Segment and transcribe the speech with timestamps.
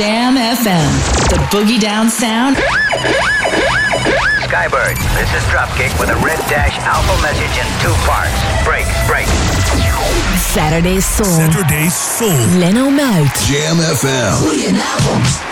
[0.00, 1.28] Jam FM.
[1.28, 2.56] The boogie down sound.
[4.48, 8.32] Skybird, this is Dropkick with a red dash alpha message in two parts.
[8.64, 9.26] Break, break.
[10.38, 11.26] Saturday Soul.
[11.26, 12.30] Saturday Soul.
[12.58, 13.28] Leno Muit.
[13.44, 15.49] Jam FM.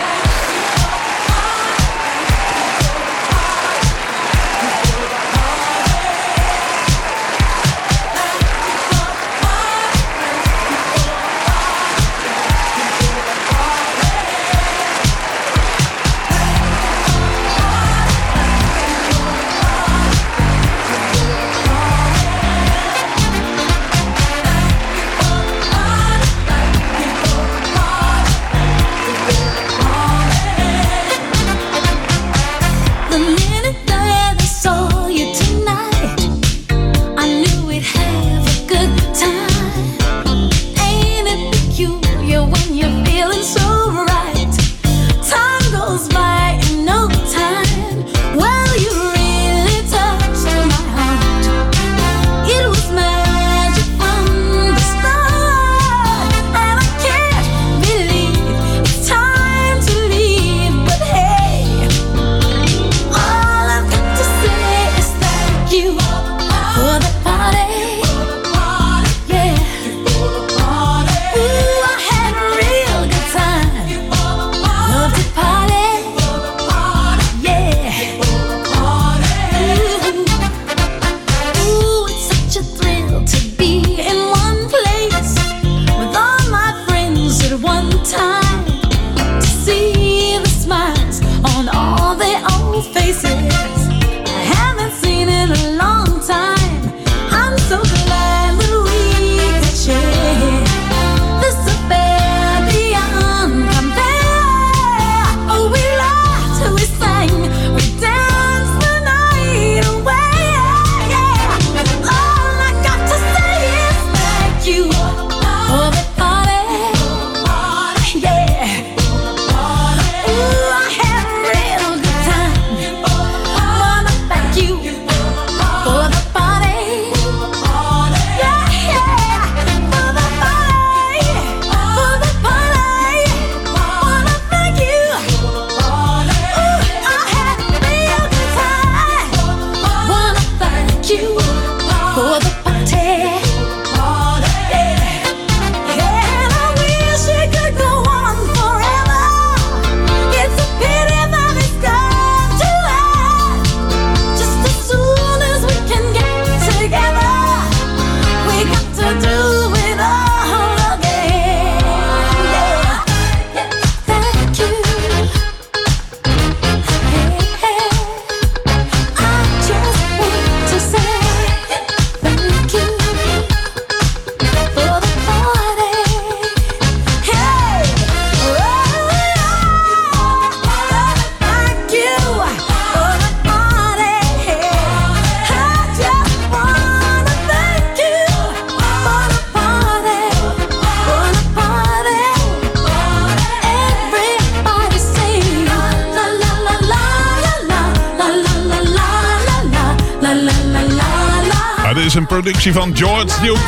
[202.29, 202.73] Goedenavond.
[202.73, 203.59] van George Duke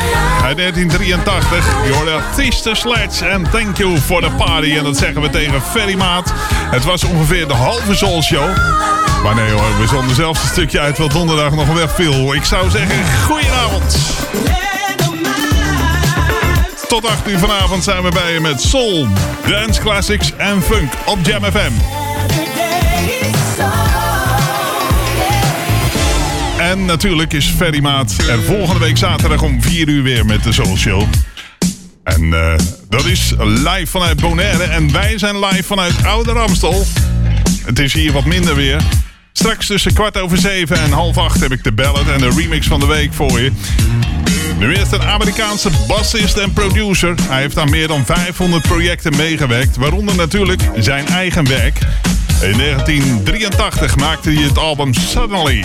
[0.42, 1.64] uit 1983.
[1.86, 4.76] Je hoorde Sister Sledge en Thank You for the Party.
[4.76, 6.32] En dat zeggen we tegen Ferry Maat.
[6.70, 8.56] Het was ongeveer de halve Soul Show.
[9.22, 12.34] Maar nee hoor, we zonden zelfs een stukje uit wat donderdag nog wegviel.
[12.34, 13.96] Ik zou zeggen, goedenavond.
[16.88, 19.06] Tot 8 uur vanavond zijn we bij je met Soul,
[19.46, 22.01] Dance Classics en Funk op Jam FM.
[26.72, 30.52] En natuurlijk is Ferry Maat er volgende week zaterdag om 4 uur weer met de
[30.52, 31.02] Soul Show.
[32.04, 32.54] En uh,
[32.88, 34.62] dat is live vanuit Bonaire.
[34.62, 36.84] En wij zijn live vanuit Oude Ramstel.
[37.64, 38.82] Het is hier wat minder weer.
[39.32, 42.66] Straks tussen kwart over zeven en half acht heb ik de ballad en de remix
[42.66, 43.52] van de week voor je.
[44.58, 47.14] Nu eerst een Amerikaanse bassist en producer.
[47.28, 51.78] Hij heeft aan meer dan 500 projecten meegewerkt, waaronder natuurlijk zijn eigen werk.
[52.42, 55.64] In 1983 maakte hij het album Suddenly.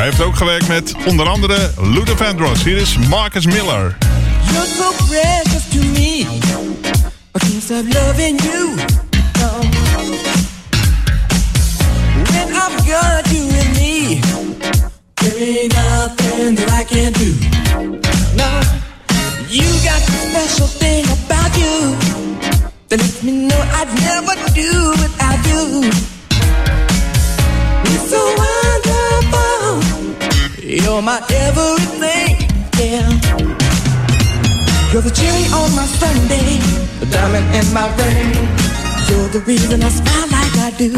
[0.00, 2.64] Hij heeft ook gewerkt met onder andere Luther Vandross.
[2.64, 3.96] Hier is Marcus Miller.
[4.52, 6.26] You're so precious to me.
[7.34, 8.74] I can't loving you.
[9.38, 9.58] No.
[12.32, 14.20] When I've got you in me,
[15.14, 17.34] there ain't nothing that I can't do.
[18.36, 18.60] No.
[19.48, 21.96] You got a special thing about you
[22.88, 25.90] that lets me know I'd never do without you.
[27.84, 29.89] It's so wonderful.
[30.70, 32.46] You're my everything,
[32.78, 33.02] yeah.
[34.92, 36.62] You're the cherry on my Sunday,
[37.00, 38.30] the diamond in my rain.
[39.08, 40.90] You're the reason I smile like I do.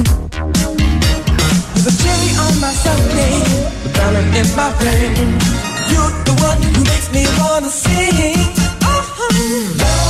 [1.73, 3.41] You're the cherry on my Sunday,
[3.83, 5.41] the diamond in my rain.
[5.89, 8.37] You're the one who makes me wanna sing.
[8.83, 10.02] Oh, oh.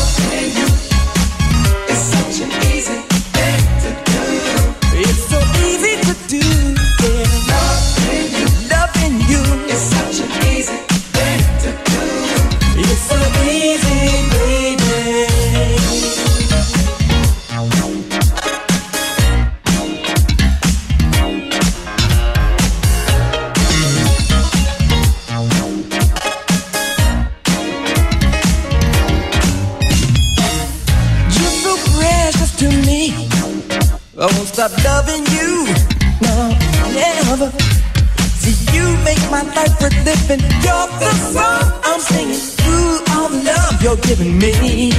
[39.33, 40.45] my life for living.
[40.61, 44.93] You're the song I'm singing Ooh, all the love you're giving me.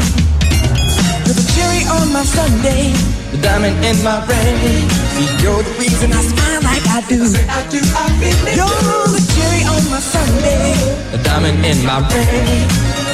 [1.25, 2.89] You're the cherry on my Sunday,
[3.30, 4.89] the diamond in my rain.
[5.13, 7.21] See, you're the reason I smile like I do.
[7.21, 8.56] I, say I do, I feel it.
[8.57, 10.74] You're the cherry on my Sunday,
[11.13, 12.65] the diamond in my rain.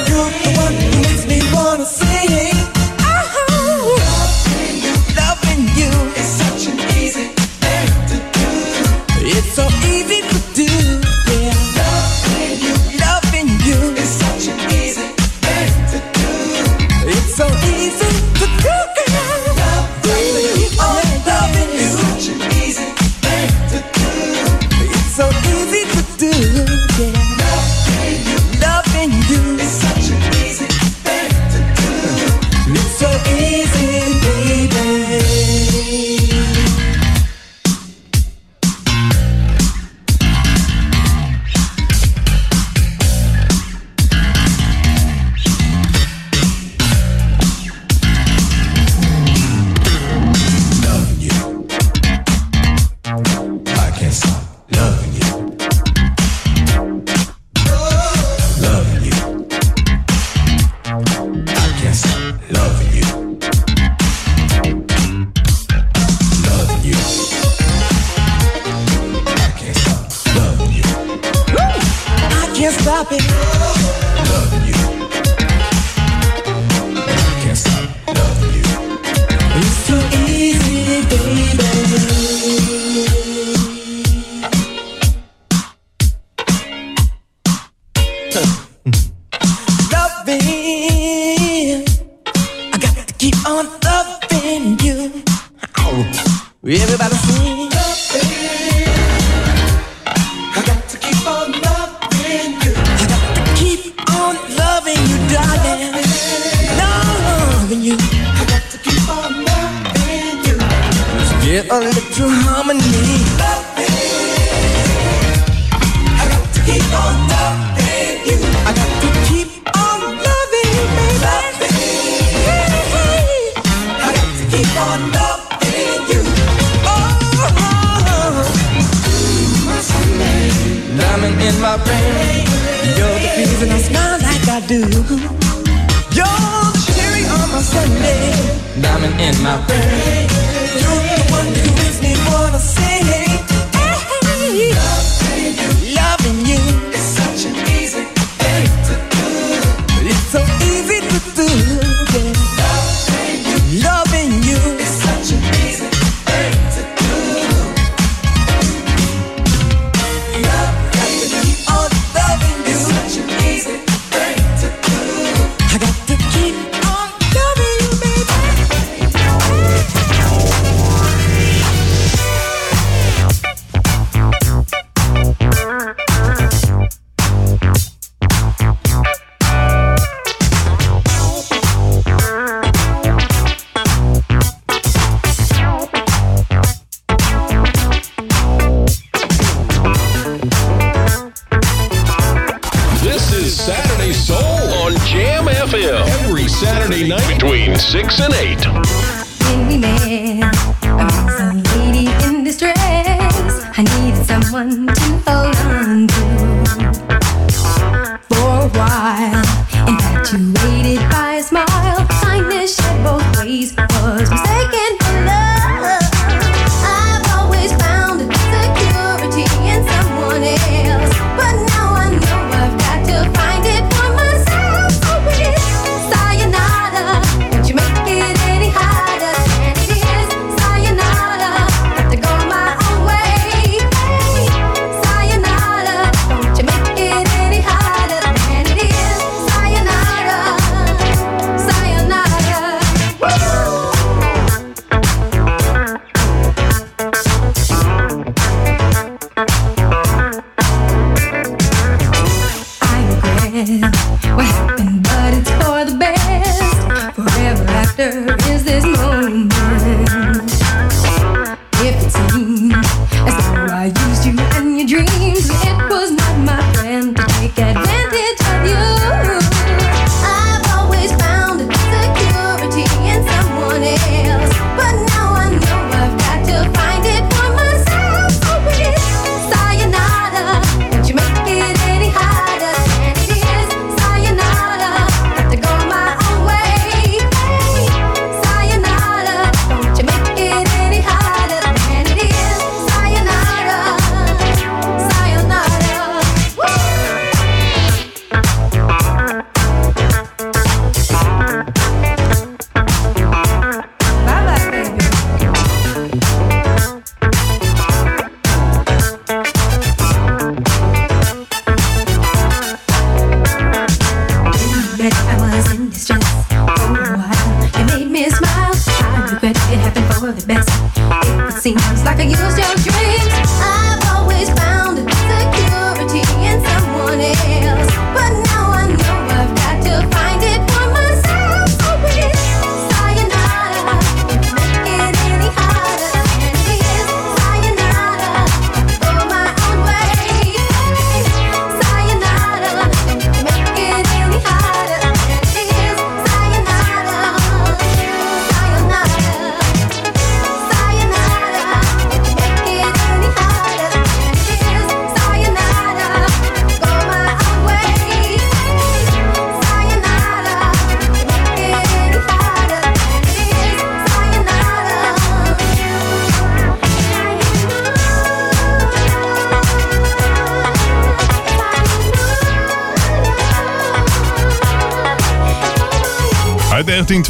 [0.08, 2.64] You're the one who makes me wanna sing.
[3.04, 7.26] Oh, loving you, loving you is such an easy
[7.60, 8.48] thing to do.
[9.36, 10.29] It's so easy.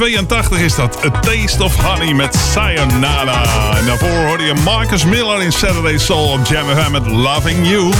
[0.01, 1.05] 82 is dat.
[1.05, 3.77] A Taste of Honey met Sayonara.
[3.77, 7.93] En daarvoor hoorde je Marcus Miller in Saturday Soul op Jam FM met Loving You.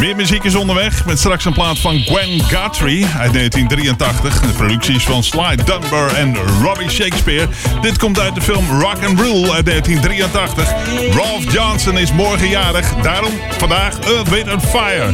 [0.00, 4.40] Meer muziek is onderweg met straks een plaat van Gwen Guthrie uit 1983.
[4.40, 7.48] De producties van Sly Dunbar en Robbie Shakespeare.
[7.80, 10.68] Dit komt uit de film Rock and Roll uit 1983.
[11.14, 15.12] Ralph Johnson is morgen jarig, daarom vandaag Earth, Beat and Fire.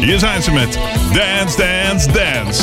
[0.00, 0.78] Hier zijn ze met
[1.12, 2.62] Dance, Dance, Dance.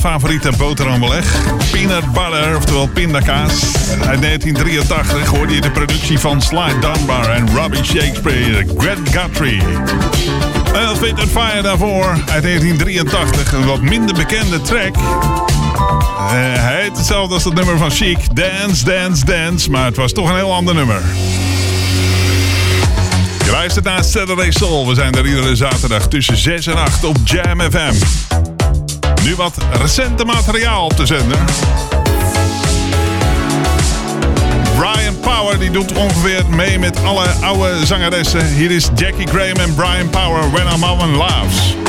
[0.00, 1.24] favoriete boterhambeleg.
[1.70, 3.62] Peanut butter, oftewel pindakaas.
[4.06, 9.62] Uit 1983 hoorde je de productie van Sly Dunbar en Robbie Shakespeare, Greg Guthrie.
[10.74, 13.52] Earth, Fire daarvoor, uit 1983.
[13.52, 14.96] Een wat minder bekende track.
[14.96, 16.32] Eh,
[16.62, 18.36] hij heet hetzelfde als het nummer van Chic.
[18.36, 19.70] Dance, dance, dance.
[19.70, 21.02] Maar het was toch een heel ander nummer.
[23.44, 24.88] Je luistert naar Saturday Soul.
[24.88, 27.94] We zijn er iedere zaterdag tussen 6 en 8 op Jam FM.
[29.24, 31.38] Nu wat recente materiaal op de zender.
[34.76, 38.46] Brian Power die doet ongeveer mee met alle oude zangeressen.
[38.46, 41.79] Hier is Jackie Graham en Brian Power, When a Woman Loves.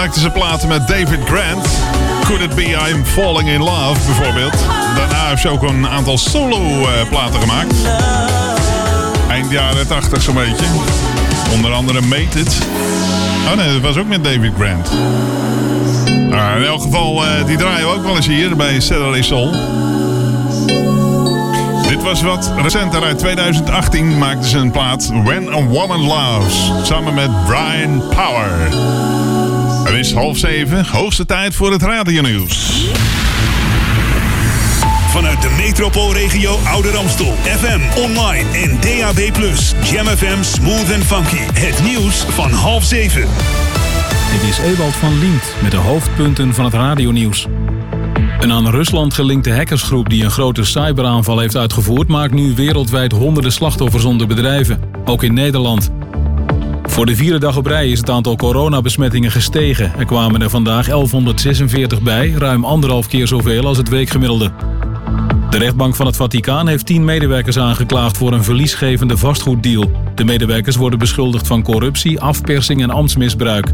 [0.00, 1.68] Maakten ze platen met David Grant.
[2.24, 4.54] Could It Be I'm Falling In Love bijvoorbeeld.
[4.96, 7.74] Daarna heeft ze ook een aantal solo-platen gemaakt.
[9.28, 10.64] Eind jaren 80 zo'n beetje.
[11.52, 12.58] Onder andere Made It.
[13.50, 14.90] Oh nee, dat was ook met David Grant.
[16.30, 19.50] Nou, in elk geval, eh, die draaien we ook wel eens hier bij Saturday Soul.
[21.88, 23.02] Dit was wat recenter.
[23.02, 26.70] Uit 2018 maakten ze een plaat When a Woman Loves.
[26.82, 28.68] Samen met Brian Power.
[29.90, 32.86] Het is half zeven, hoogste tijd voor het radionieuws.
[35.08, 37.34] Vanuit de metropoolregio Ouder Amstel.
[37.42, 39.34] FM, online en DAB+.
[39.90, 41.60] Jam FM Smooth and Funky.
[41.60, 43.20] Het nieuws van half zeven.
[44.32, 47.46] Dit is Ewald van Liemt met de hoofdpunten van het radionieuws.
[48.40, 52.08] Een aan Rusland gelinkte hackersgroep die een grote cyberaanval heeft uitgevoerd...
[52.08, 55.90] maakt nu wereldwijd honderden slachtoffers onder bedrijven, ook in Nederland.
[56.90, 59.92] Voor de vierde dag op rij is het aantal coronabesmettingen gestegen.
[59.98, 64.50] Er kwamen er vandaag 1146 bij, ruim anderhalf keer zoveel als het weekgemiddelde.
[65.50, 69.90] De rechtbank van het Vaticaan heeft tien medewerkers aangeklaagd voor een verliesgevende vastgoeddeal.
[70.14, 73.72] De medewerkers worden beschuldigd van corruptie, afpersing en ambtsmisbruik.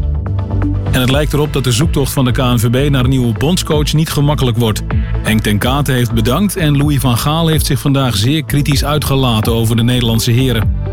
[0.91, 4.09] En het lijkt erop dat de zoektocht van de KNVB naar een nieuwe bondscoach niet
[4.09, 4.83] gemakkelijk wordt.
[5.23, 9.53] Henk ten Katen heeft bedankt en Louis van Gaal heeft zich vandaag zeer kritisch uitgelaten
[9.53, 10.86] over de Nederlandse heren.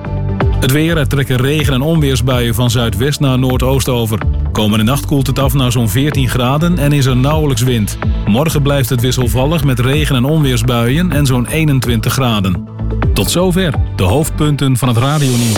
[0.64, 4.18] Het weer, er trekken regen- en onweersbuien van zuidwest naar noordoost over.
[4.52, 7.98] Komende nacht koelt het af naar zo'n 14 graden en is er nauwelijks wind.
[8.26, 12.68] Morgen blijft het wisselvallig met regen- en onweersbuien en zo'n 21 graden.
[13.14, 15.56] Tot zover de hoofdpunten van het radionieuws.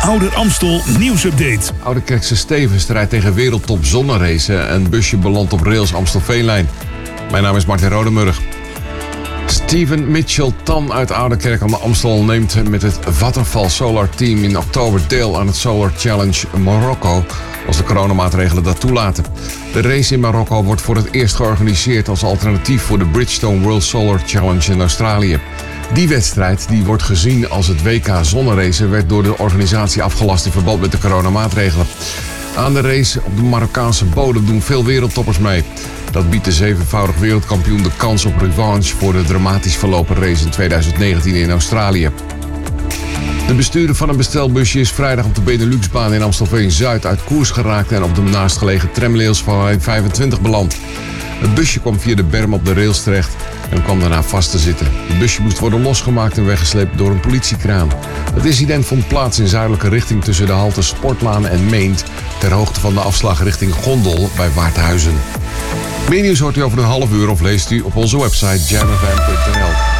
[0.00, 1.72] Ouder Amstel nieuwsupdate.
[1.82, 6.68] Oude Kerkse Steven strijdt tegen wereldtop zonneracen en busje belandt op rails Amstelveenlijn.
[7.30, 8.40] Mijn naam is Martin Rodemurg.
[9.74, 14.58] Steven Mitchell Tan uit Oudekerk aan de Amstel neemt met het Vattenfall Solar Team in
[14.58, 17.24] oktober deel aan het Solar Challenge Marokko,
[17.66, 19.24] als de coronamaatregelen dat toelaten.
[19.72, 23.82] De race in Marokko wordt voor het eerst georganiseerd als alternatief voor de Bridgestone World
[23.82, 25.40] Solar Challenge in Australië.
[25.94, 30.52] Die wedstrijd, die wordt gezien als het WK zonneracen, werd door de organisatie afgelast in
[30.52, 31.86] verband met de coronamaatregelen.
[32.56, 35.64] Aan de race op de Marokkaanse bodem doen veel wereldtoppers mee.
[36.14, 40.50] Dat biedt de zevenvoudig wereldkampioen de kans op revanche voor de dramatisch verlopen race in
[40.50, 42.10] 2019 in Australië.
[43.46, 47.92] De bestuurder van een bestelbusje is vrijdag op de Beneluxbaan in Amstelveen-Zuid uit koers geraakt
[47.92, 50.76] en op de naastgelegen tramrails van lijn 25 beland.
[51.44, 53.34] Het busje kwam via de berm op de rails terecht
[53.70, 54.86] en kwam daarna vast te zitten.
[54.90, 57.90] Het busje moest worden losgemaakt en weggesleept door een politiekraan.
[58.34, 62.04] Het incident vond plaats in zuidelijke richting tussen de halte Sportlaan en Meent...
[62.38, 65.14] ter hoogte van de afslag richting Gondel bij Waardhuizen.
[66.08, 69.93] Meer nieuws hoort u over een half uur of leest u op onze website jamfm.nl.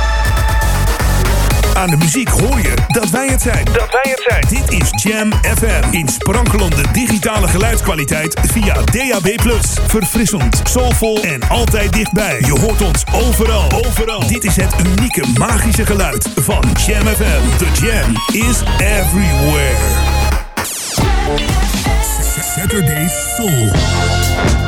[1.75, 3.65] Aan de muziek hoor je dat wij het zijn.
[3.65, 4.45] Dat wij het zijn.
[4.49, 5.83] Dit is Jam FM.
[5.91, 9.53] In sprankelende digitale geluidskwaliteit via DAB+.
[9.87, 12.41] Verfrissend, soulvol en altijd dichtbij.
[12.41, 13.73] Je hoort ons overal.
[13.87, 14.27] Overal.
[14.27, 17.57] Dit is het unieke magische geluid van Jam FM.
[17.59, 20.13] The Jam is everywhere.
[22.55, 24.64] Saturday Soul.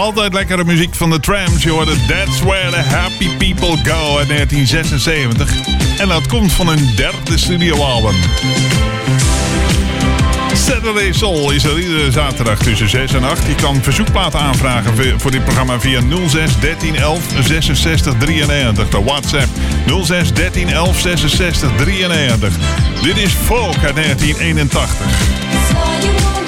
[0.00, 1.62] Altijd lekkere muziek van de Trams.
[1.62, 5.54] Je hoorde That's Where the Happy People Go uit 1976.
[5.98, 8.14] En dat komt van hun derde studioalbum.
[10.54, 13.46] Saturday Soul is er iedere zaterdag tussen 6 en 8.
[13.46, 18.88] Je kan verzoekplaten aanvragen voor dit programma via 06 13 11 66 93.
[18.88, 19.48] De WhatsApp
[20.02, 22.54] 06 13 11 66 93.
[23.02, 26.39] Dit is Folk uit 1981.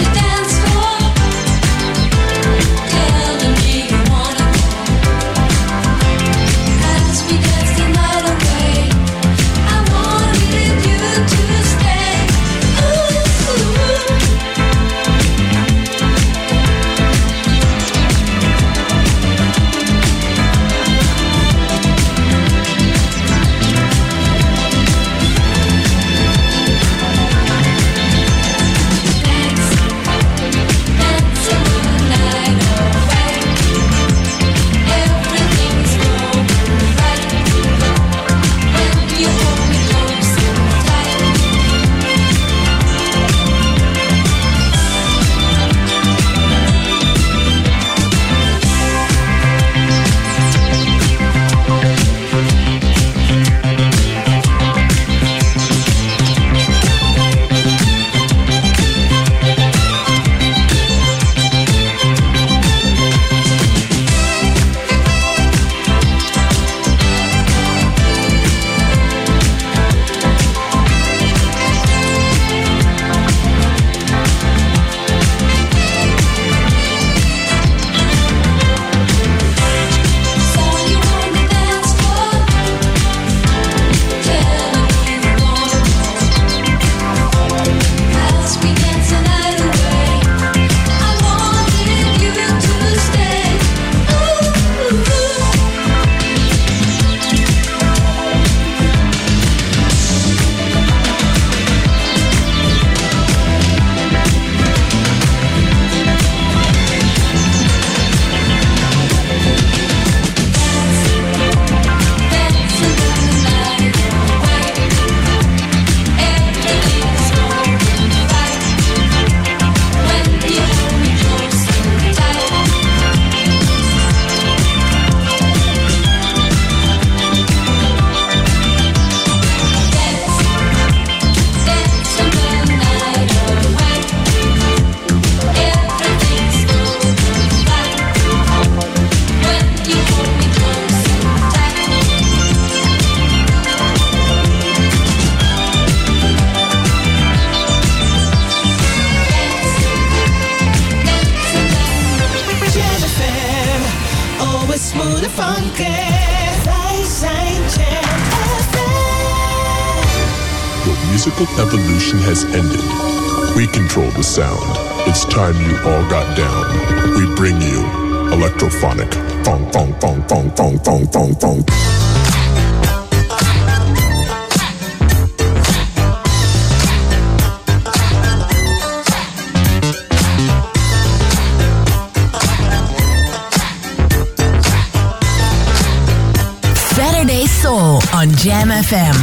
[188.37, 189.15] Jam FM.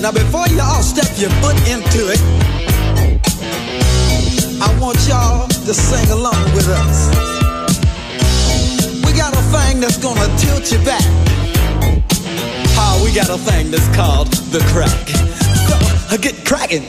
[0.00, 2.20] Now, before you all step your foot into it,
[4.60, 7.08] I want y'all to sing along with us.
[9.04, 11.04] We got a thing that's gonna tilt you back.
[12.74, 15.08] How we got a thing that's called the crack.
[16.10, 16.84] So, get cracking.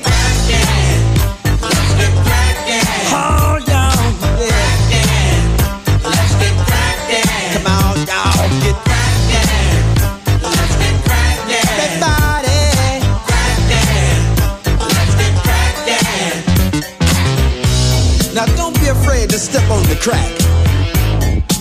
[19.70, 20.32] On the crack.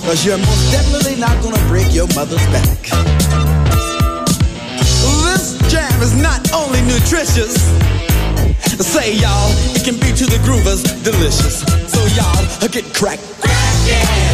[0.04, 2.78] Cause you're most definitely not gonna break your mother's back.
[5.26, 7.54] This jam is not only nutritious.
[8.78, 11.62] Say y'all, it can be to the groovers delicious.
[11.90, 13.18] So y'all, get crack.
[13.44, 14.25] Oh,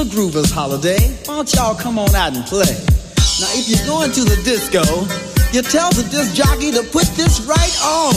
[0.00, 0.98] a groovers holiday.
[1.26, 2.72] Why don't y'all come on out and play?
[3.36, 4.80] Now, if you go to the disco,
[5.52, 8.14] you tell the disc jockey to put this right on.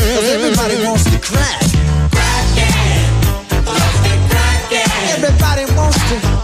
[0.00, 1.60] Cause everybody wants to crack.
[5.12, 6.43] Everybody wants to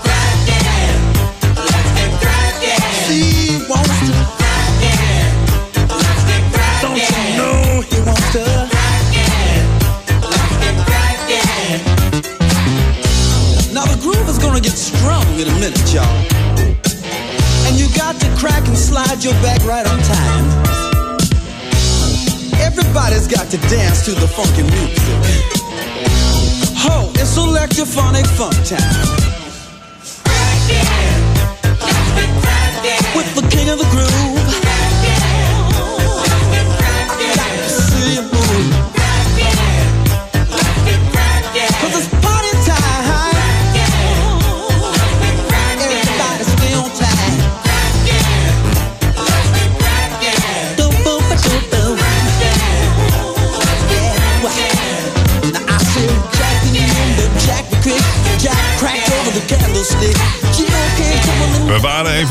[15.41, 16.05] in a minute, y'all.
[17.65, 20.45] And you got to crack and slide your back right on time.
[22.61, 24.99] Everybody's got to dance to the funky music.
[26.85, 29.07] Ho, it's electrophonic funk time.
[33.17, 34.40] With the king of the groove.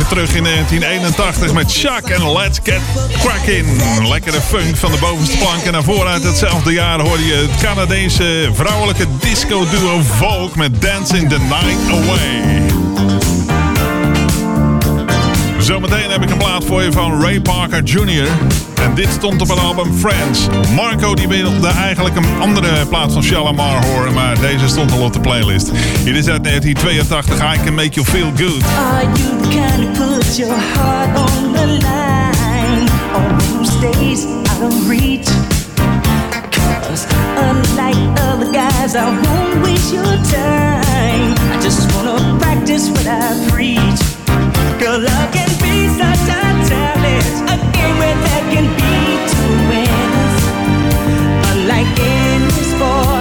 [0.10, 2.82] Terug in 1981 met Chuck en Let's Get
[3.20, 4.08] Crackin'.
[4.08, 5.64] Lekkere funk van de bovenste plank.
[5.64, 11.30] En daarvoor uit hetzelfde jaar hoorde je het Canadese vrouwelijke disco duo Vogue met Dancing
[11.30, 12.62] the Night Away.
[15.60, 18.28] Zometeen heb ik een plaat voor je van Ray Parker Jr.
[18.84, 20.48] En dit stond op het album Friends.
[20.76, 25.14] Marco die wilde eigenlijk een andere plaat van Shalamar horen, maar deze stond al op
[25.14, 25.72] de playlist.
[26.04, 28.64] Hier is uit 1982, I Can Make You Feel Good.
[28.64, 29.40] Are you
[29.80, 32.88] who puts your heart on the line?
[33.16, 35.28] Or who stays out of reach?
[36.90, 37.06] Cause
[37.38, 41.36] unlike other guys, I won't waste your time.
[41.52, 44.02] I just wanna practice what I preach.
[44.80, 47.49] Girl, love can be such a challenge.
[51.72, 53.19] Like any sport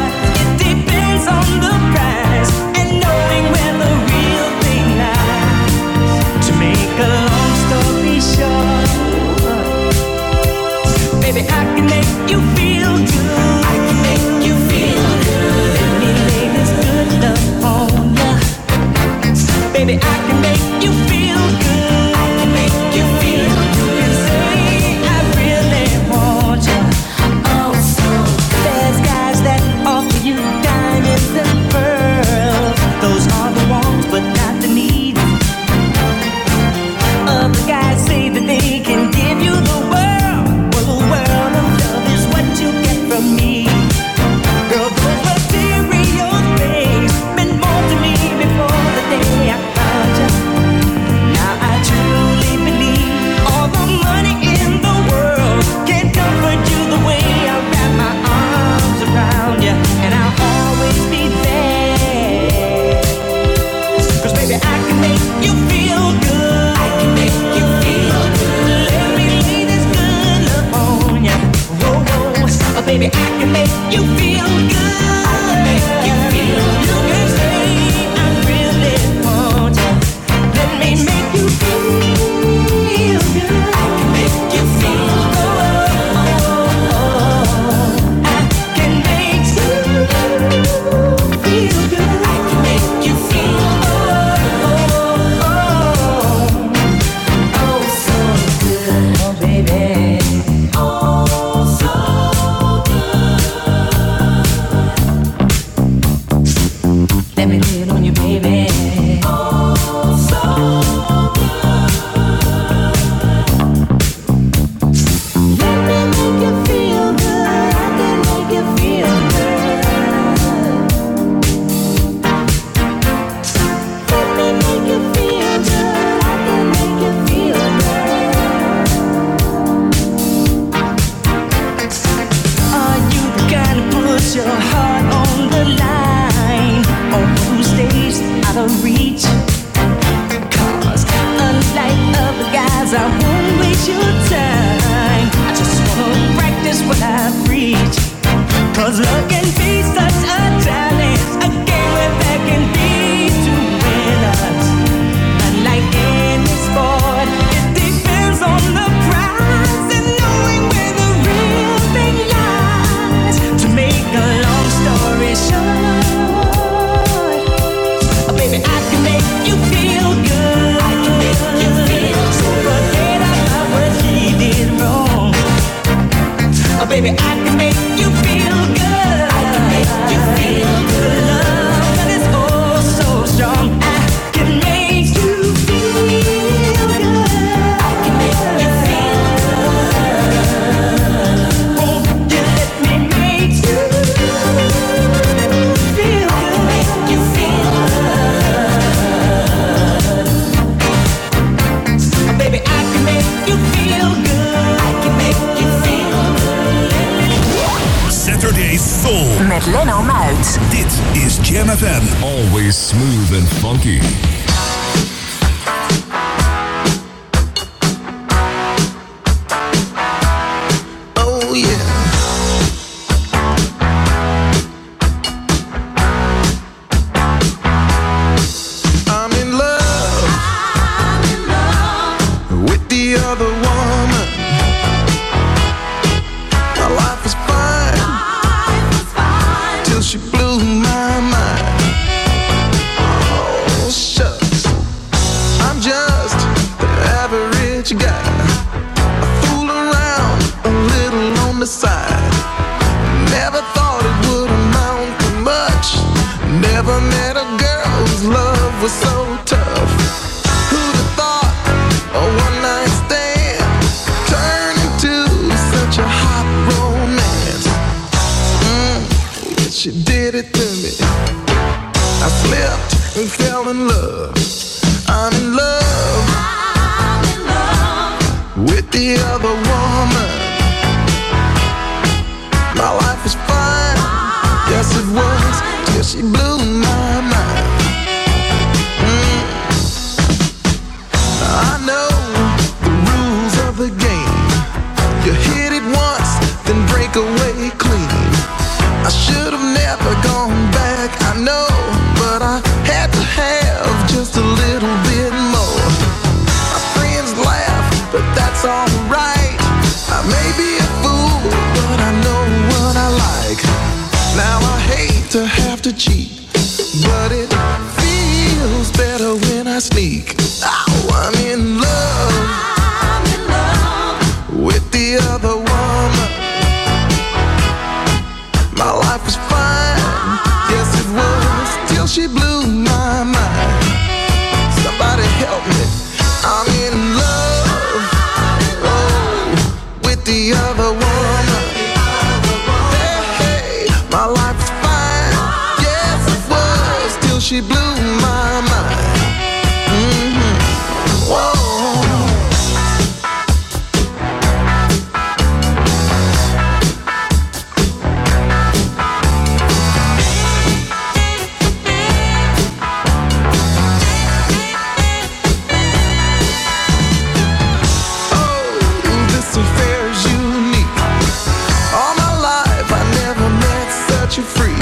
[374.39, 374.79] you free.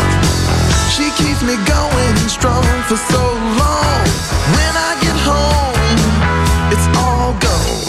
[0.92, 3.22] She keeps me going strong for so
[3.61, 4.04] long.
[4.57, 5.96] When I get home,
[6.72, 7.80] it's all gone.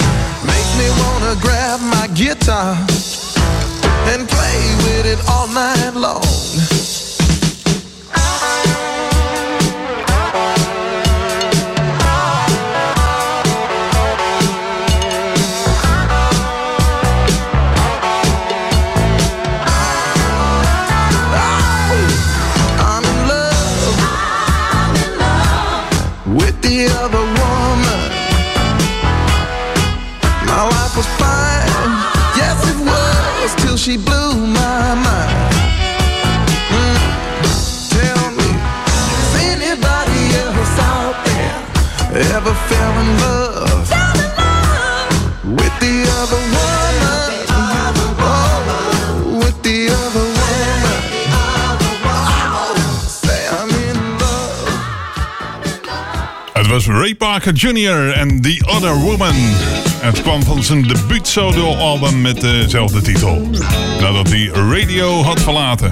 [0.48, 2.76] Make me wanna grab my guitar
[4.12, 6.77] and play with it all night long.
[57.38, 58.12] Parker Jr.
[58.12, 59.36] en The Other Woman.
[60.00, 63.50] Het kwam van zijn debuut solo album met dezelfde titel.
[64.02, 65.92] Nadat hij radio had verlaten.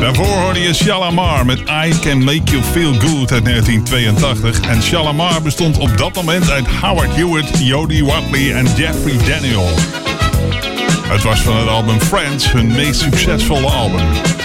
[0.00, 4.60] Daarvoor hoorde je Shalamar met I Can Make You Feel Good uit 1982.
[4.60, 9.68] En Shalamar bestond op dat moment uit Howard Hewitt, Jody Watley en Jeffrey Daniel.
[11.08, 14.35] Het was van het album Friends hun meest succesvolle album.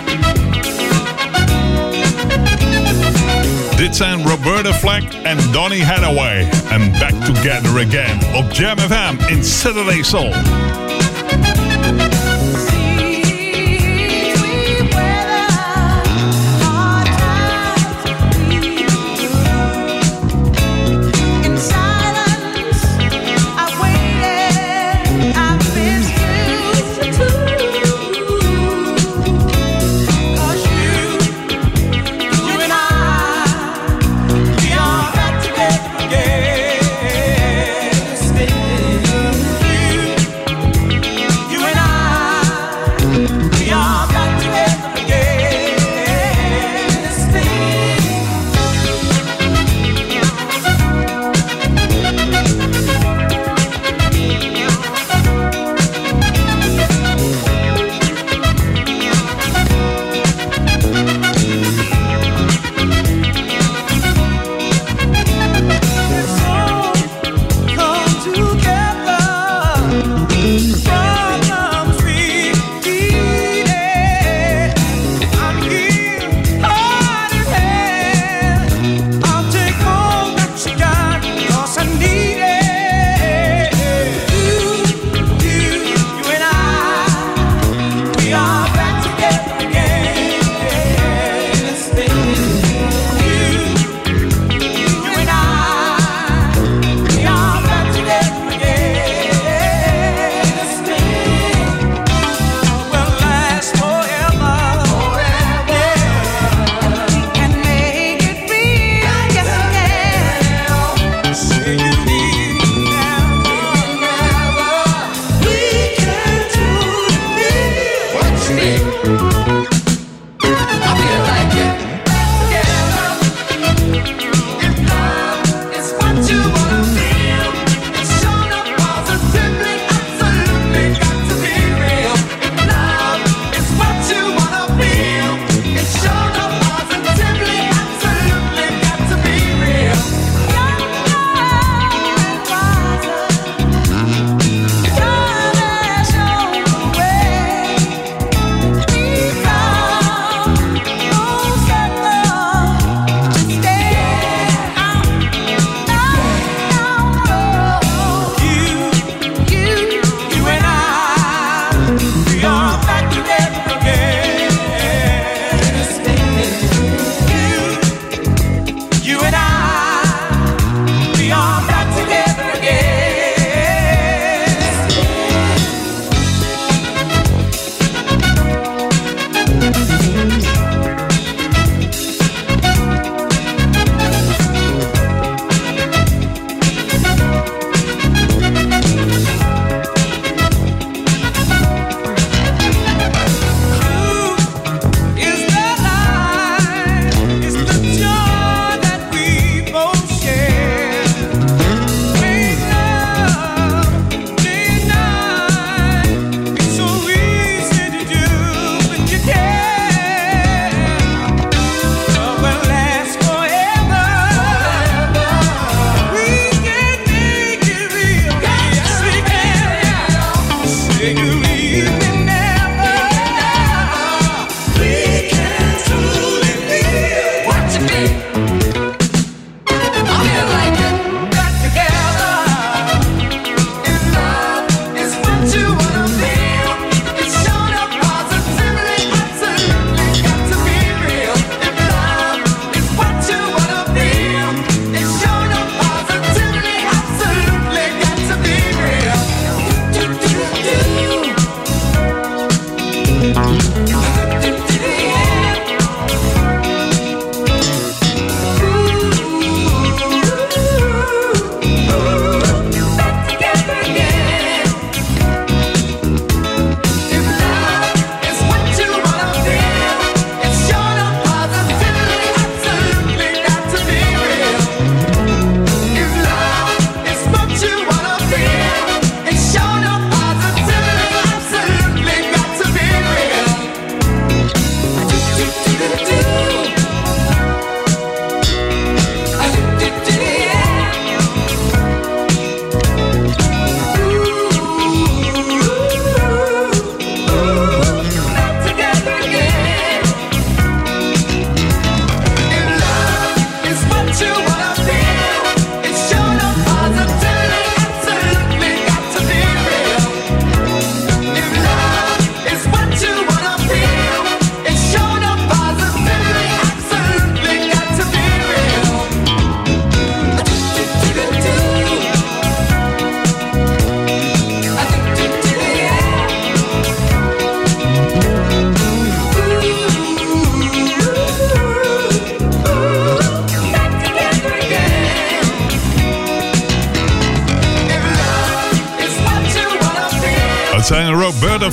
[4.00, 6.50] And Roberta Flack en Donny Hathaway.
[6.72, 10.91] And back together again op Jam FM in Saturday Soul.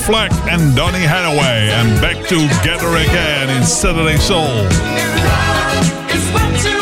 [0.09, 4.67] Fleck and Donny Hathaway, and back together again in Saturday Soul.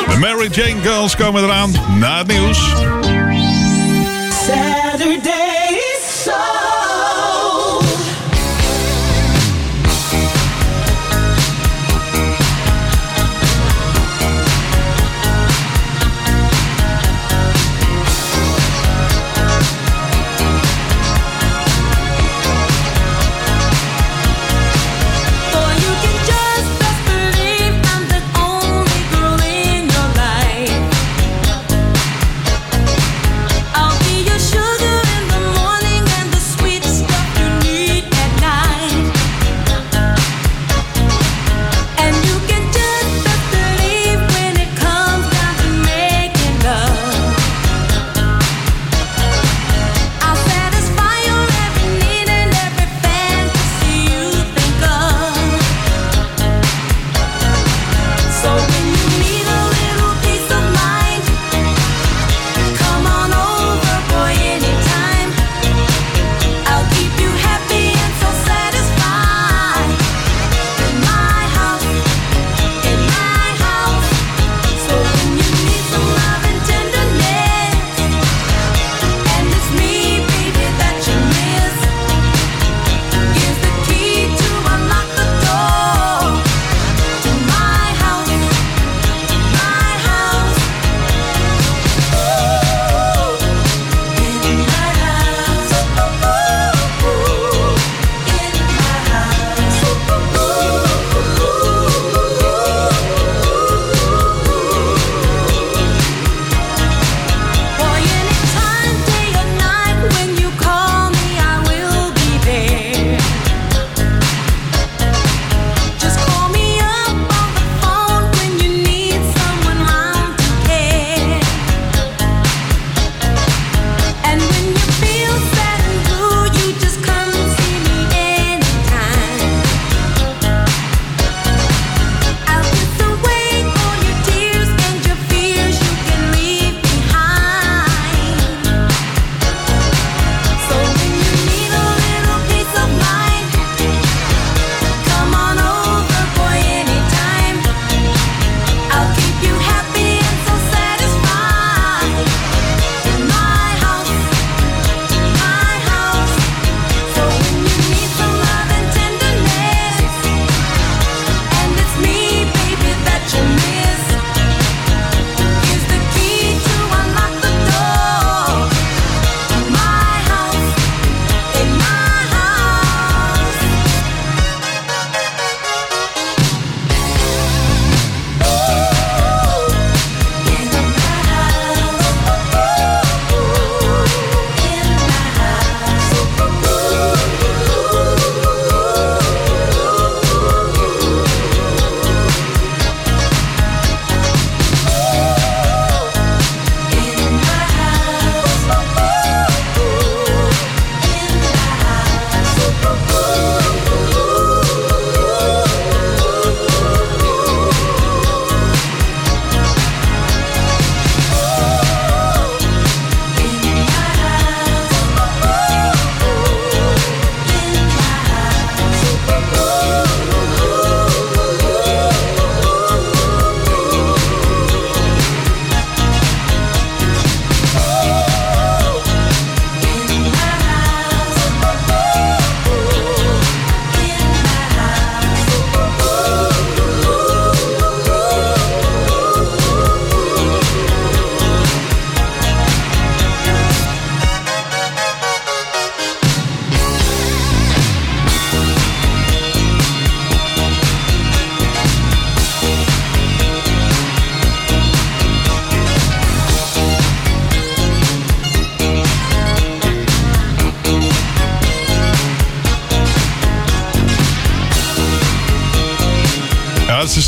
[0.08, 2.60] De Mary Jane Girls komen eraan na het nieuws.
[4.46, 5.37] Saturday.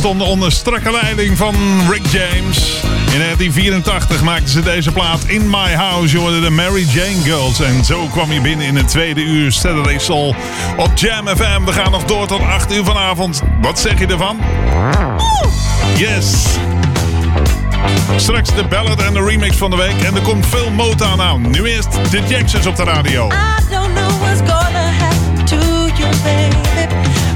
[0.10, 1.56] stonden onder strakke leiding van
[1.90, 2.82] Rick James.
[2.84, 6.16] In 1984 maakten ze deze plaat In My House.
[6.16, 7.60] Je hoorde de Mary Jane Girls.
[7.60, 10.36] En zo kwam je binnen in het tweede uur Saturday Soul
[10.78, 11.64] op Jam FM.
[11.66, 13.42] We gaan nog door tot 8 uur vanavond.
[13.62, 14.40] Wat zeg je ervan?
[15.98, 16.46] Yes!
[18.16, 20.02] Straks de ballad en de remix van de week.
[20.02, 21.18] En er komt veel mota aan.
[21.18, 23.28] Nou, nu eerst de Jacksons op de radio.
[23.28, 25.56] I don't know what's gonna happen to
[25.98, 26.60] you, baby.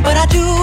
[0.02, 0.63] But I do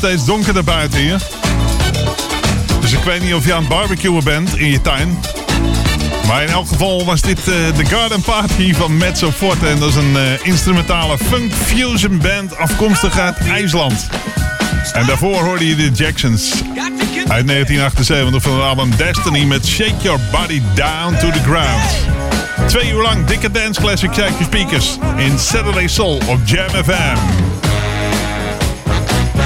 [0.00, 1.20] steeds donkerder buiten hier.
[2.80, 5.18] Dus ik weet niet of je aan het barbecuen bent in je tuin.
[6.26, 9.66] Maar in elk geval was dit eh, de Garden Party van Mezzo Forte.
[9.66, 14.08] En dat is een eh, instrumentale funk fusion band afkomstig uit IJsland.
[14.92, 16.52] En daarvoor hoorde je de Jacksons
[17.28, 22.08] uit 1978 van het album Destiny met Shake Your Body Down to the Ground.
[22.66, 27.39] Twee uur lang dikke dance classic uit je speakers in Saturday Soul op Jam FM.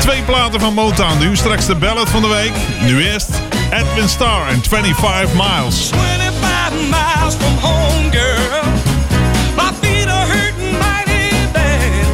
[0.05, 1.37] Twee platen van Motown nu.
[1.37, 2.53] Straks de ballad van de week.
[2.81, 3.31] Nu eerst
[3.71, 5.89] Edwin Starr en 25 Miles.
[5.89, 8.63] 25 miles from home, girl.
[9.57, 12.07] My feet are hurting mighty bad.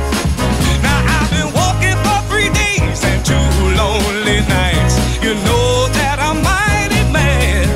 [0.82, 4.94] Now I've been walking for three days and two lonely nights.
[5.20, 7.68] You know that I'm mighty man.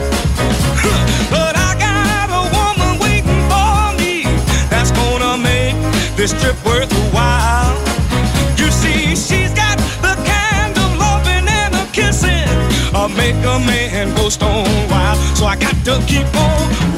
[1.30, 4.22] But I got a woman waiting for me.
[4.70, 5.74] That's gonna make
[6.16, 7.63] this trip worth a while.
[13.16, 15.18] make a man go stone wild.
[15.36, 16.93] So I got to keep on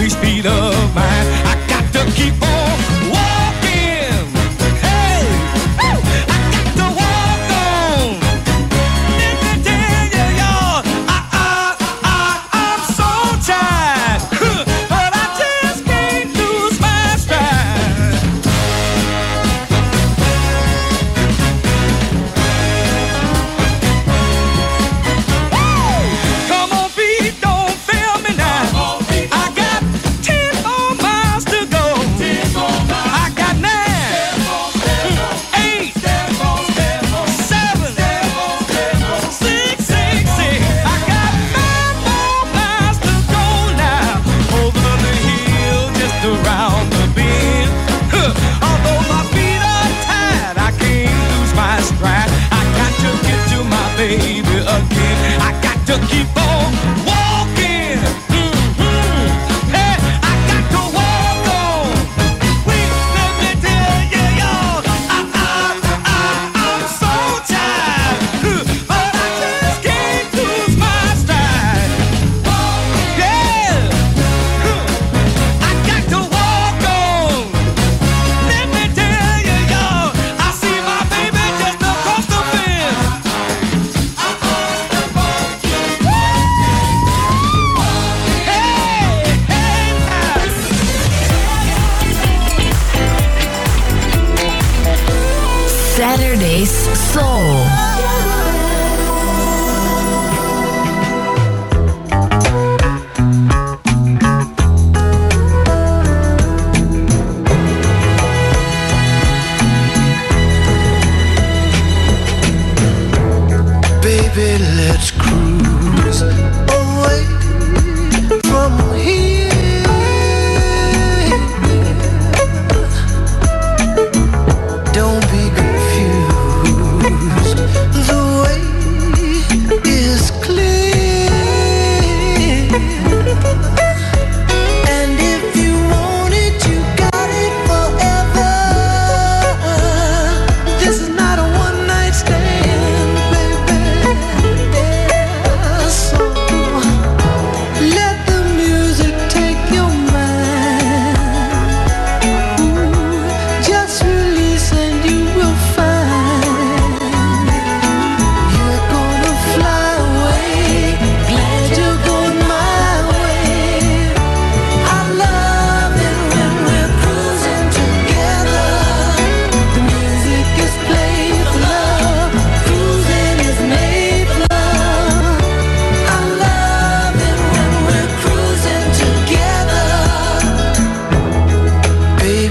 [0.00, 1.26] these feet of mine.
[1.44, 2.49] I got to keep on.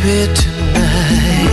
[0.01, 1.48] baby, tonight.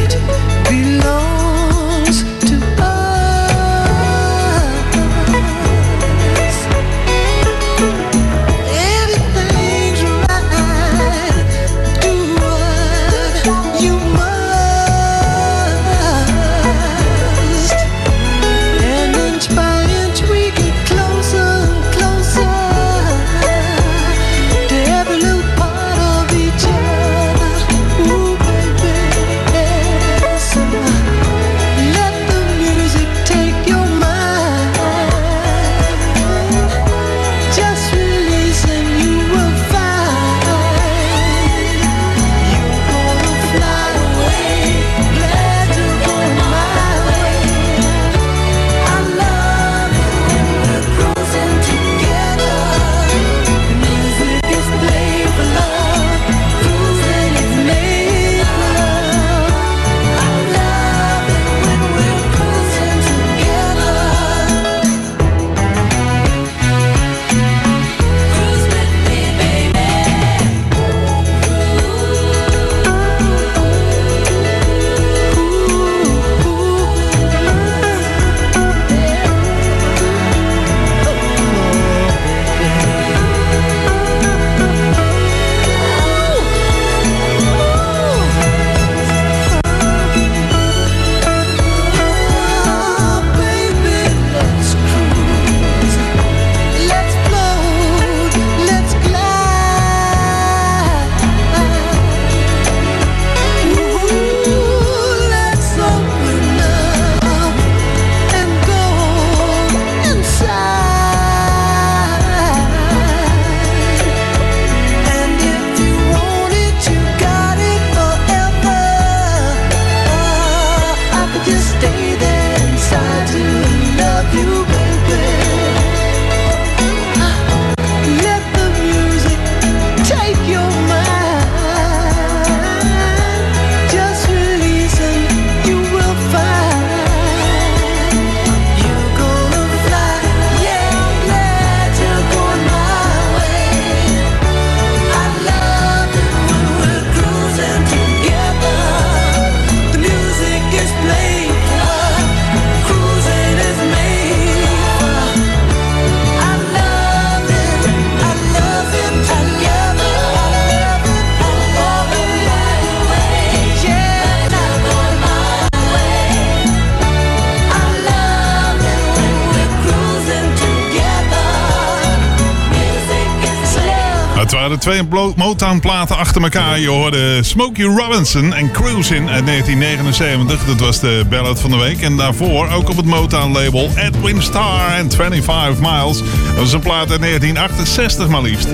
[175.76, 176.78] Motown-platen achter elkaar.
[176.78, 180.64] Je hoorde Smokey Robinson en Cruisin' uit 1979.
[180.66, 182.00] Dat was de ballad van de week.
[182.00, 186.18] En daarvoor ook op het Motown-label Edwin Starr en 25 Miles.
[186.18, 188.68] Dat was een plaat uit 1968 maar liefst.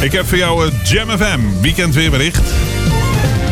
[0.00, 2.42] Ik heb voor jou het Jam FM weekendweerbericht.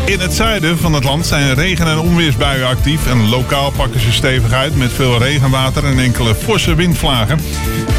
[0.04, 4.12] In het zuiden van het land zijn regen- en onweersbuien actief en lokaal pakken ze
[4.12, 7.40] stevig uit met veel regenwater en enkele forse windvlagen.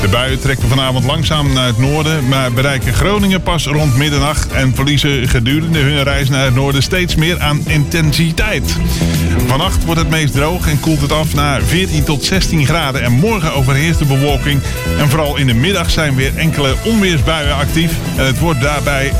[0.01, 4.75] De buien trekken vanavond langzaam naar het noorden, maar bereiken Groningen pas rond middernacht en
[4.75, 8.77] verliezen gedurende hun reis naar het noorden steeds meer aan intensiteit.
[9.47, 13.11] Vannacht wordt het meest droog en koelt het af naar 14 tot 16 graden en
[13.11, 14.61] morgen overheerst de bewolking
[14.97, 19.11] en vooral in de middag zijn weer enkele onweersbuien actief en het wordt daarbij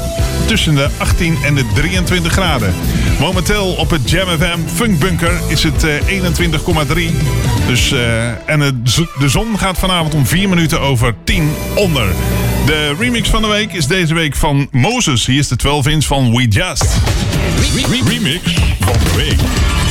[0.45, 2.73] tussen de 18 en de 23 graden.
[3.19, 7.15] Momenteel op het Jam FM Funk Bunker is het eh, 21,3.
[7.67, 8.85] Dus, eh, en het
[9.19, 12.07] de zon gaat vanavond om 4 minuten over 10 onder.
[12.65, 15.25] De remix van de week is deze week van Moses.
[15.25, 16.85] Hier is de 12 inch van We Just.
[18.07, 19.84] remix van de week.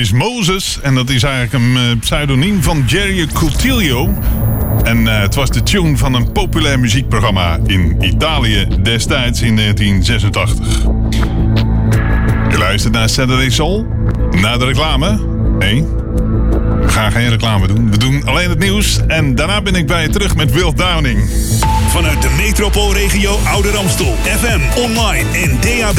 [0.00, 4.18] Is Moses en dat is eigenlijk een eh, pseudoniem van Jerry Coutillo.
[4.82, 10.82] En eh, het was de tune van een populair muziekprogramma in Italië destijds in 1986.
[12.50, 13.86] Je luistert naar Saturday Soul?
[14.30, 15.20] Na de reclame?
[15.58, 15.86] Nee,
[16.90, 17.90] gaan geen reclame doen.
[17.90, 21.30] We doen alleen het nieuws en daarna ben ik bij je terug met Will Downing.
[21.88, 24.14] Vanuit de metropoolregio Ouder Amstel.
[24.22, 25.98] FM, online en DAB+.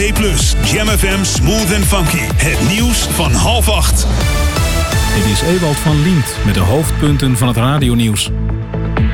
[0.73, 2.23] Jam FM Smooth and Funky.
[2.35, 4.07] Het nieuws van half acht.
[5.15, 8.31] Dit is Ewald van Liemt met de hoofdpunten van het radionieuws.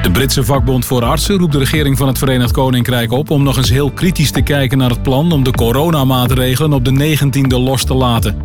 [0.01, 3.57] De Britse vakbond voor artsen roept de regering van het Verenigd Koninkrijk op om nog
[3.57, 7.83] eens heel kritisch te kijken naar het plan om de coronamaatregelen op de 19e los
[7.83, 8.41] te laten.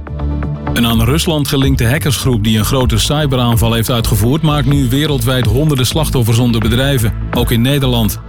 [0.72, 5.86] Een aan Rusland gelinkte hackersgroep die een grote cyberaanval heeft uitgevoerd, maakt nu wereldwijd honderden
[5.86, 8.20] slachtoffers onder bedrijven, ook in Nederland.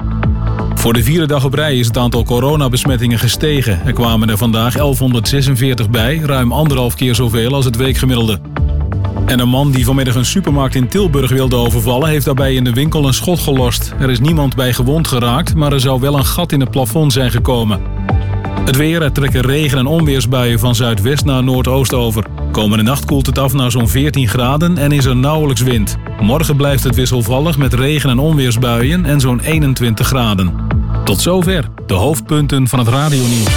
[0.76, 3.86] Voor de vierde dag op rij is het aantal coronabesmettingen gestegen.
[3.86, 8.40] Er kwamen er vandaag 1146 bij, ruim anderhalf keer zoveel als het weekgemiddelde.
[9.26, 12.10] En een man die vanmiddag een supermarkt in Tilburg wilde overvallen...
[12.10, 13.94] heeft daarbij in de winkel een schot gelost.
[14.00, 17.14] Er is niemand bij gewond geraakt, maar er zou wel een gat in het plafond
[17.14, 17.82] zijn gekomen.
[18.66, 22.26] Het weer, er trekken regen- en onweersbuien van zuidwest naar noordoost over.
[22.54, 25.98] Komende nacht koelt het af naar zo'n 14 graden en is er nauwelijks wind.
[26.20, 30.54] Morgen blijft het wisselvallig met regen- en onweersbuien en zo'n 21 graden.
[31.04, 33.48] Tot zover de hoofdpunten van het radionieuws.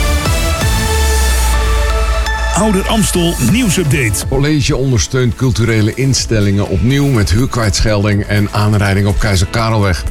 [2.55, 4.27] Ouder Amstel nieuwsupdate.
[4.29, 10.05] College ondersteunt culturele instellingen opnieuw met huurkwijtschelding en aanrijding op Keizer Karelweg.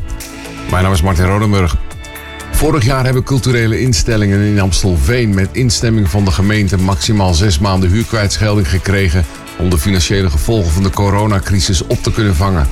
[0.69, 1.84] Mijn naam is Martin Rodenburg.
[2.65, 7.89] Vorig jaar hebben culturele instellingen in Amstelveen met instemming van de gemeente maximaal zes maanden
[7.89, 9.25] huurkwijtschelding gekregen
[9.57, 12.67] om de financiële gevolgen van de coronacrisis op te kunnen vangen.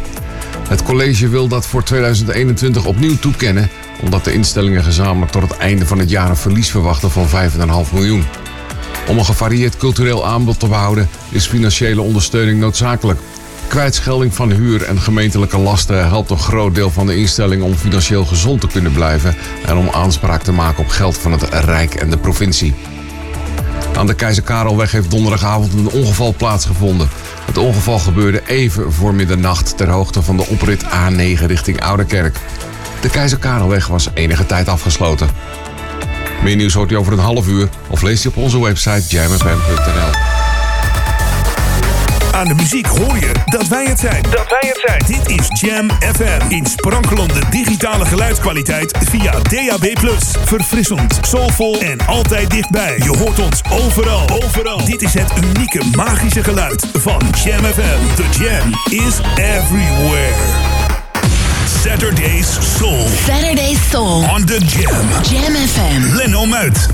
[0.68, 3.70] Het college wil dat voor 2021 opnieuw toekennen,
[4.02, 7.94] omdat de instellingen gezamenlijk tot het einde van het jaar een verlies verwachten van 5,5
[7.94, 8.26] miljoen.
[9.08, 13.20] Om een gevarieerd cultureel aanbod te behouden is financiële ondersteuning noodzakelijk.
[13.74, 18.26] Kwijtschelding van huur en gemeentelijke lasten helpt een groot deel van de instelling om financieel
[18.26, 19.36] gezond te kunnen blijven
[19.66, 22.74] en om aanspraak te maken op geld van het Rijk en de provincie.
[23.96, 27.10] Aan de Keizer Karelweg heeft donderdagavond een ongeval plaatsgevonden.
[27.46, 32.38] Het ongeval gebeurde even voor middernacht ter hoogte van de oprit A9 richting Ouderkerk.
[33.02, 35.30] De Keizer Karelweg was enige tijd afgesloten.
[36.44, 40.33] Meer nieuws hoort u over een half uur of leest u op onze website jamfm.nl.
[42.34, 44.22] Aan de muziek hoor je dat wij het zijn.
[44.22, 45.02] Dat wij het zijn.
[45.08, 46.50] Dit is Jam FM.
[46.50, 49.86] In sprankelende digitale geluidskwaliteit via DAB+.
[50.46, 52.98] Verfrissend, soulvol en altijd dichtbij.
[52.98, 54.30] Je hoort ons overal.
[54.44, 54.86] Overal.
[54.86, 58.16] Dit is het unieke magische geluid van Jam FM.
[58.16, 60.34] The Jam is everywhere.
[61.82, 63.08] Saturday's Soul.
[63.26, 64.24] Saturday Soul.
[64.30, 65.08] On the Jam.
[65.22, 66.16] Jam FM.
[66.16, 66.88] Leno Muit.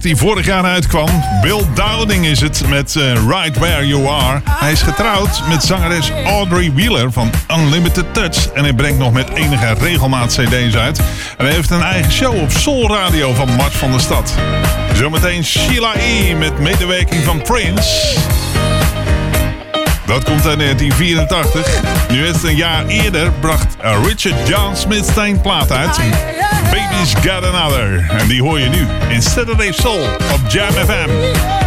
[0.00, 1.08] die vorig jaar uitkwam.
[1.42, 4.40] Bill Dowding is het met eh, Right Where You Are.
[4.50, 8.52] Hij is getrouwd met zangeres Audrey Wheeler van Unlimited Touch.
[8.52, 10.98] En hij brengt nog met enige regelmaat cd's uit.
[11.36, 14.34] En hij heeft een eigen show op Soul Radio van Mart van der Stad.
[14.94, 16.34] Zometeen Sheila E.
[16.34, 18.18] met medewerking van Prince.
[20.06, 21.80] Dat komt uit 1984.
[22.10, 25.98] Nu is het een jaar eerder bracht eh, Richard John Smith zijn plaat uit.
[26.72, 28.06] Baby's Got Another.
[28.18, 31.61] En die hoor je nu in Saturday Soul op Jam FM.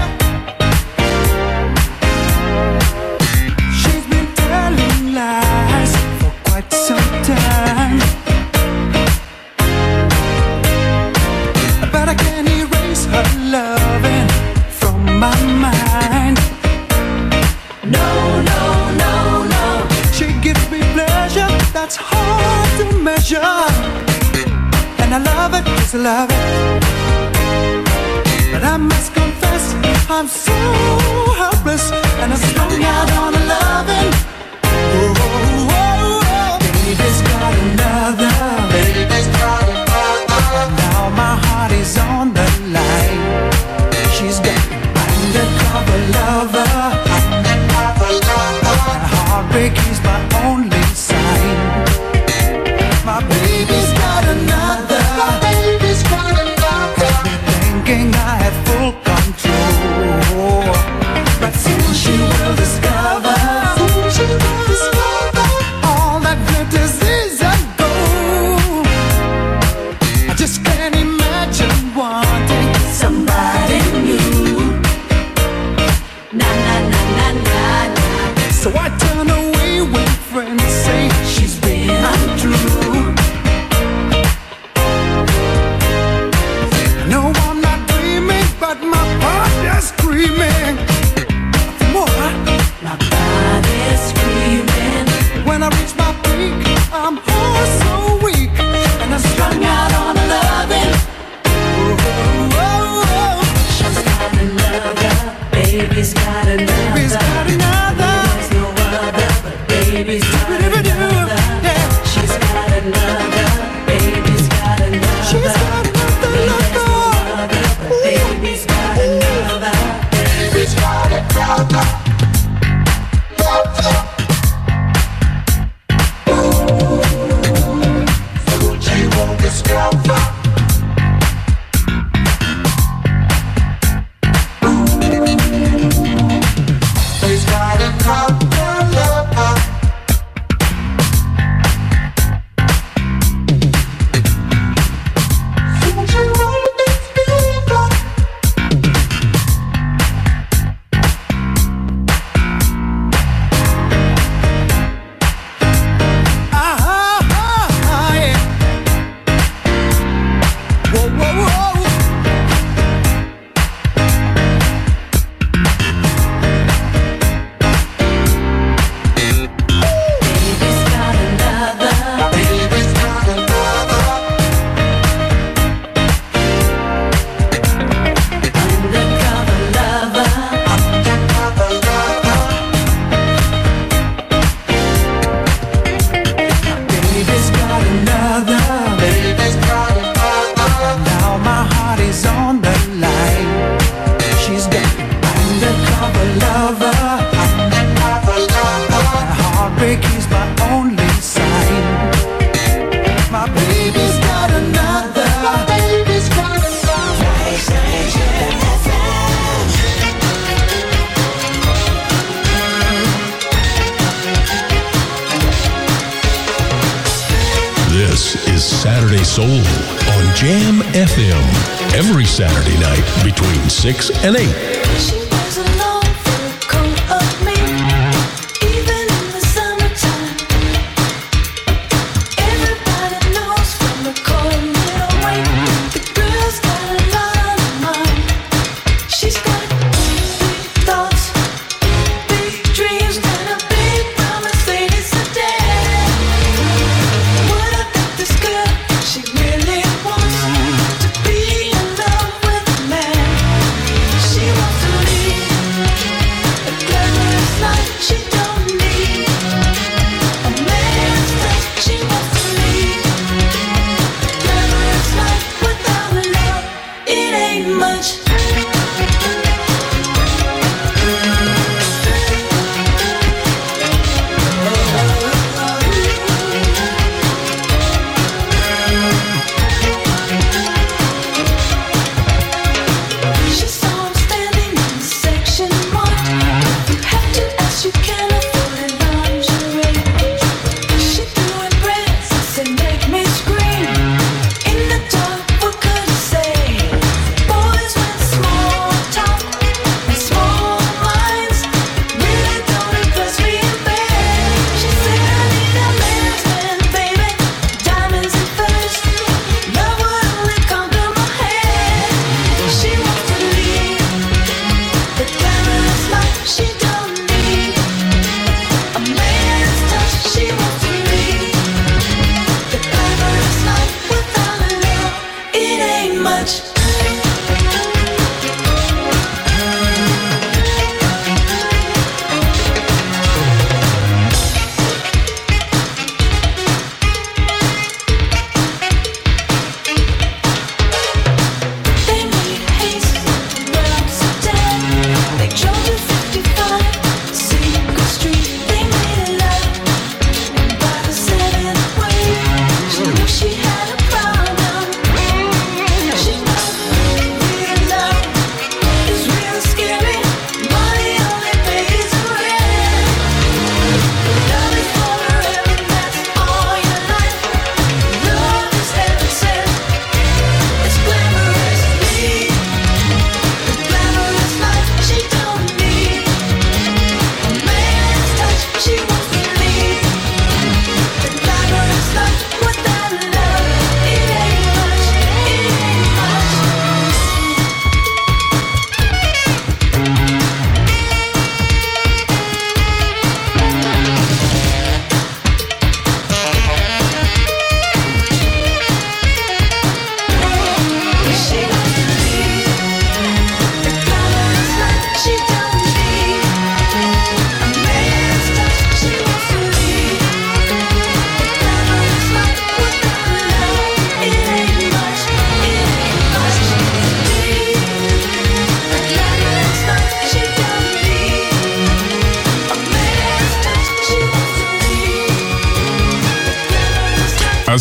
[352.89, 353.64] 是不是？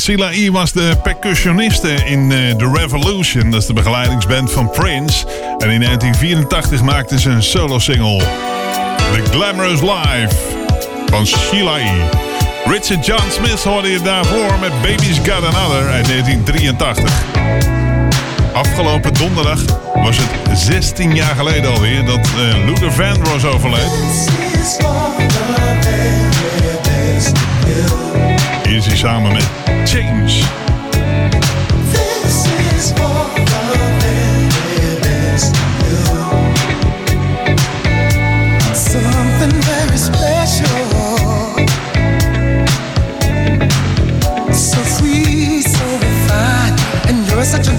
[0.05, 3.51] Sila E was de percussioniste in eh, The Revolution.
[3.51, 5.27] Dat is de begeleidingsband van Prince.
[5.59, 8.19] En in 1984 maakte ze een solo-single.
[8.97, 10.37] The Glamorous Life
[11.07, 11.91] van Sheila E.
[12.65, 17.13] Richard John Smith hoorde je daarvoor met Baby's Got Another uit 1983.
[18.53, 19.61] Afgelopen donderdag
[19.95, 23.91] was het 16 jaar geleden alweer dat eh, uh, Luther Vandross overleed.
[28.65, 30.43] Hier is hij samen met change.
[31.93, 34.15] This is for the.
[38.75, 40.89] Something very special.
[44.53, 45.87] So sweet, so
[47.09, 47.74] and you're such a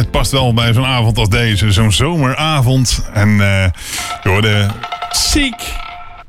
[0.00, 1.72] het past wel bij zo'n avond als deze.
[1.72, 3.02] Zo'n zomeravond.
[3.12, 3.64] En eh
[4.22, 4.70] je hoorde
[5.10, 5.54] Seek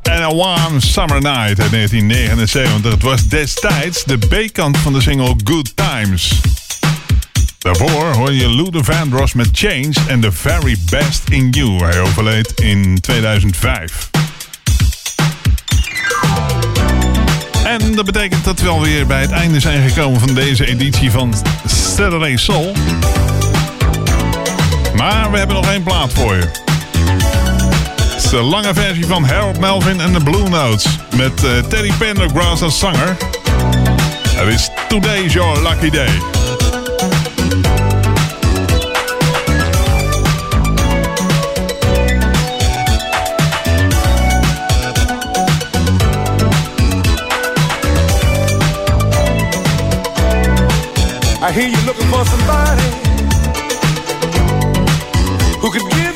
[0.03, 2.91] and a Warm Summer Night uit 1979.
[2.91, 6.39] Het was destijds de B-kant van de single Good Times.
[7.59, 11.83] Daarvoor hoor je Luther Vandross met Change and The Very Best in You.
[11.83, 14.09] Hij overleed in 2005.
[17.63, 21.33] En dat betekent dat we alweer bij het einde zijn gekomen van deze editie van
[21.65, 22.73] Saturday Soul.
[25.01, 26.51] Maar we hebben nog één plaat voor je.
[28.01, 30.85] Het is de lange versie van Harold Melvin en de Blue Notes.
[31.15, 33.17] Met eh, Teddy Pendergrass als zanger.
[34.27, 36.09] Het is Today's Your Lucky Day.
[51.43, 53.10] I hear you looking for somebody
[55.61, 56.10] who could give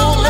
[0.00, 0.27] Oh.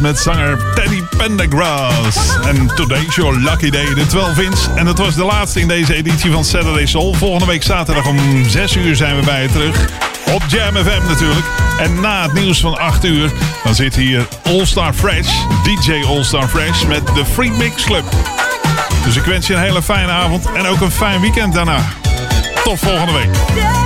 [0.00, 2.38] Met zanger Teddy Pendergrass.
[2.44, 4.66] En Today's Your Lucky Day, de 12 inch.
[4.74, 7.14] En dat was de laatste in deze editie van Saturday Soul.
[7.14, 9.88] Volgende week zaterdag om 6 uur zijn we bij je terug.
[10.32, 11.46] Op Jam FM natuurlijk.
[11.78, 13.32] En na het nieuws van 8 uur,
[13.64, 15.30] dan zit hier All Star Fresh,
[15.64, 18.04] DJ All Star Fresh met de Free Mix Club.
[19.04, 21.78] Dus ik wens je een hele fijne avond en ook een fijn weekend daarna.
[22.64, 23.85] Tot volgende week.